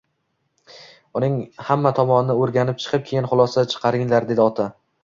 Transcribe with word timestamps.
Uning 1.19 1.35
hamma 1.69 1.93
tomonini 2.01 2.39
o`rganib 2.47 2.83
chiqib, 2.87 3.05
keyin 3.13 3.33
xulosa 3.35 3.71
chiqaringlar, 3.77 4.33
dedi 4.35 4.47
ota 4.51 4.73